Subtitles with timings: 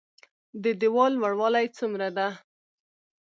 [0.63, 2.27] د ديوال لوړوالی څومره ده؟